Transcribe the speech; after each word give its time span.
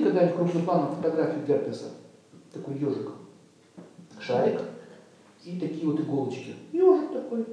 видели 0.00 0.10
когда-нибудь 0.10 0.36
крупноплановую 0.36 0.96
фотографию 0.96 1.46
герпеса? 1.46 1.84
Такой 2.52 2.74
ежик. 2.74 3.12
Шарик 4.18 4.60
и 5.44 5.58
такие 5.58 5.86
вот 5.86 6.00
иголочки. 6.00 6.54
Ежик 6.72 7.12
такой. 7.12 7.46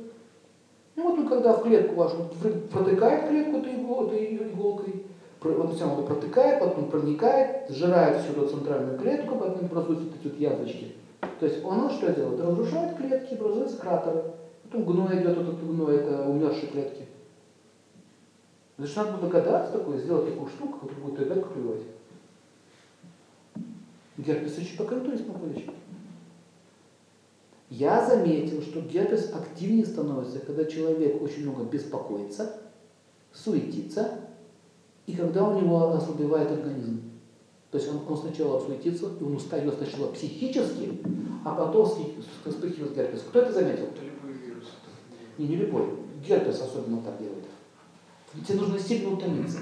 Ну 0.95 1.03
вот 1.03 1.19
он 1.19 1.27
когда 1.27 1.53
в 1.53 1.63
клетку 1.63 1.95
вашу 1.95 2.29
протыкает 2.71 3.29
клетку 3.29 3.57
этой, 3.57 3.73
этой 3.73 4.51
иголкой, 4.51 5.03
он 5.43 6.05
протыкает, 6.05 6.59
потом 6.59 6.89
проникает, 6.89 7.69
сжирает 7.69 8.21
всю 8.21 8.33
эту 8.33 8.47
центральную 8.47 8.97
клетку, 8.97 9.35
потом 9.35 9.65
образуются 9.65 10.07
эти 10.19 10.27
вот 10.27 10.39
язвочки. 10.39 10.95
То 11.39 11.45
есть 11.45 11.63
он 11.63 11.89
что 11.91 12.11
делает? 12.11 12.41
Разрушает 12.41 12.97
клетки, 12.97 13.35
образуются 13.35 13.77
кратеры. 13.77 14.23
Потом 14.63 14.83
гной 14.83 15.19
идет, 15.19 15.37
вот 15.37 15.47
этот 15.47 15.67
гной, 15.67 15.97
это 15.97 16.27
умершие 16.27 16.67
клетки. 16.67 17.05
Значит, 18.77 18.97
надо 18.97 19.11
было 19.11 19.21
догадаться 19.21 19.73
такое, 19.73 19.97
сделать 19.99 20.33
такую 20.33 20.49
штуку, 20.49 20.79
которая 20.79 21.05
будет 21.05 21.31
опять 21.31 21.53
клювать. 21.53 21.81
Герпес 24.27 24.57
очень 24.57 24.77
покрыто 24.77 25.09
не 25.09 25.17
смог 25.17 25.39
вылечить. 25.39 25.71
Я 27.69 28.05
заметил, 28.05 28.61
что 28.61 28.81
герпес 28.81 29.31
активнее 29.33 29.85
становится, 29.85 30.39
когда 30.39 30.65
человек 30.65 31.21
очень 31.21 31.43
много 31.43 31.63
беспокоится, 31.63 32.59
суетится, 33.33 34.19
и 35.05 35.13
когда 35.13 35.47
у 35.47 35.59
него 35.59 35.93
ослабевает 35.93 36.51
организм. 36.51 37.01
То 37.71 37.77
есть 37.77 37.89
он, 37.89 38.01
он 38.07 38.17
сначала 38.17 38.59
суетится, 38.59 39.11
и 39.19 39.23
он 39.23 39.35
устает 39.35 39.73
сначала 39.75 40.11
психически, 40.11 40.99
а 41.45 41.55
потом 41.55 41.85
вспыхивает 41.85 42.95
герпес. 42.95 43.21
Кто 43.29 43.39
это 43.39 43.53
заметил? 43.53 43.85
Это 43.85 44.03
любой 44.03 44.33
вирус. 44.33 44.65
Не, 45.37 45.47
не 45.47 45.55
любой. 45.55 45.85
Герпес 46.25 46.61
особенно 46.61 47.01
так 47.01 47.17
делает. 47.17 47.45
Тебе 48.45 48.59
нужно 48.59 48.79
сильно 48.79 49.13
утомиться. 49.13 49.59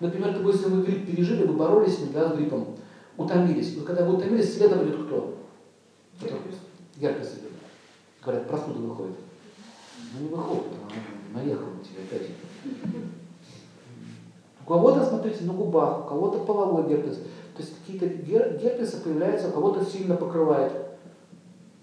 Например, 0.00 0.34
как 0.34 0.46
если 0.46 0.68
вы 0.68 0.82
грипп 0.82 1.06
пережили, 1.06 1.44
вы 1.44 1.54
боролись 1.54 1.96
с 1.96 2.00
ним, 2.00 2.12
да, 2.12 2.30
с 2.30 2.36
гриппом, 2.36 2.76
утомились. 3.16 3.76
Но 3.76 3.84
когда 3.84 4.04
вы 4.04 4.16
утомились, 4.16 4.54
следом 4.54 4.84
идет 4.84 5.06
кто? 5.06 5.38
Герпес. 6.20 6.56
Герпес 6.96 7.32
идет. 7.34 7.52
Говорят, 8.22 8.46
простуда 8.46 8.78
выходит. 8.78 9.16
Ну 10.14 10.24
не 10.26 10.28
выходит, 10.28 10.64
а 10.84 11.36
наехал 11.36 11.66
на 11.66 11.84
тебя 11.84 12.02
опять. 12.04 12.28
У 14.64 14.68
кого-то, 14.68 15.04
смотрите, 15.04 15.44
на 15.44 15.52
губах, 15.52 16.04
у 16.04 16.08
кого-то 16.08 16.38
половой 16.40 16.88
герпес. 16.88 17.16
То 17.56 17.62
есть 17.62 17.74
какие-то 17.80 18.06
герпесы 18.06 19.02
появляются, 19.02 19.48
у 19.48 19.52
кого-то 19.52 19.84
сильно 19.84 20.16
покрывает. 20.16 20.72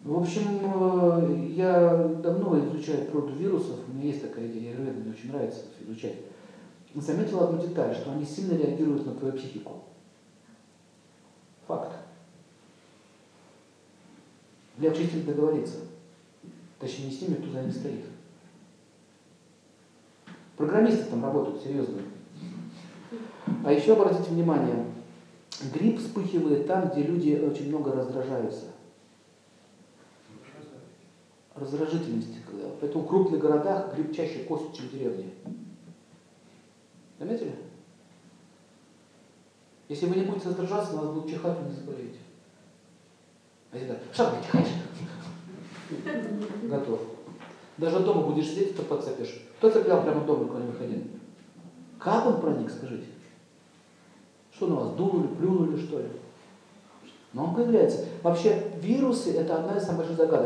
В 0.04 0.18
общем, 0.18 0.62
э, 0.64 1.52
я 1.56 2.08
давно 2.24 2.58
изучаю 2.60 3.06
природу 3.06 3.34
вирусов, 3.34 3.76
у 3.88 3.94
меня 3.94 4.08
есть 4.08 4.22
такая 4.22 4.48
идея, 4.48 4.76
мне 4.78 5.12
очень 5.12 5.32
нравится 5.32 5.60
изучать. 5.82 6.16
Заметил 6.96 7.44
одну 7.44 7.62
деталь, 7.62 7.94
что 7.94 8.12
они 8.12 8.26
сильно 8.26 8.58
реагируют 8.58 9.06
на 9.06 9.14
твою 9.14 9.34
психику. 9.34 9.84
Факт. 11.70 11.92
С 14.80 14.82
ним 14.82 15.26
договориться. 15.26 15.82
Точнее, 16.80 17.06
не 17.06 17.12
с 17.12 17.22
ними, 17.22 17.36
кто 17.36 17.52
за 17.52 17.62
ними 17.62 17.72
стоит. 17.72 18.06
Программисты 20.58 21.04
там 21.04 21.24
работают, 21.24 21.62
серьезно. 21.62 22.02
А 23.64 23.72
еще 23.72 23.94
обратите 23.94 24.32
внимание, 24.32 24.84
грипп 25.72 26.00
вспыхивает 26.00 26.66
там, 26.66 26.90
где 26.90 27.04
люди 27.04 27.36
очень 27.36 27.68
много 27.68 27.92
раздражаются. 27.92 28.66
Раздражительности. 31.54 32.38
Когда. 32.50 32.70
Поэтому 32.82 33.04
в 33.04 33.08
крупных 33.08 33.42
городах 33.42 33.94
грипп 33.94 34.16
чаще 34.16 34.40
косит, 34.46 34.74
чем 34.74 34.88
в 34.88 34.92
деревне. 34.92 35.26
Заметили? 37.20 37.54
Если 39.90 40.06
вы 40.06 40.18
не 40.18 40.22
будете 40.22 40.50
раздражаться, 40.50 40.96
вас 40.96 41.08
будут 41.08 41.32
чихать, 41.32 41.58
вы 41.58 41.70
не 41.70 41.76
заболеете. 41.76 42.20
А 43.72 43.76
если 43.76 43.90
так, 43.90 43.98
что 44.14 44.32
чихаешь? 44.46 44.68
Готов. 46.64 47.00
Даже 47.78 48.00
дома 48.02 48.22
будешь 48.22 48.50
сидеть, 48.50 48.76
то 48.76 48.84
подцепишь. 48.84 49.42
Кто 49.58 49.72
цеплял 49.72 50.04
прямо 50.04 50.24
дома, 50.26 50.44
никуда 50.44 50.62
не 50.62 50.68
выходил? 50.68 51.02
Как 51.98 52.26
он 52.28 52.40
проник, 52.40 52.70
скажите? 52.70 53.08
Что 54.54 54.68
на 54.68 54.76
вас, 54.76 54.92
дунули, 54.92 55.28
плюнули, 55.28 55.82
что 55.82 56.00
ли? 56.00 56.10
Но 57.34 57.46
он 57.46 57.56
появляется. 57.56 58.06
Вообще, 58.22 58.72
вирусы– 58.78 59.32
это 59.38 59.56
одна 59.56 59.78
из 59.78 59.84
самых 59.84 60.00
больших 60.00 60.18
загадок. 60.18 60.38